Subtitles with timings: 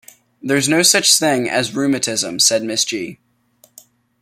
[0.41, 3.19] "There is no such thing as rheumatism," said Miss G.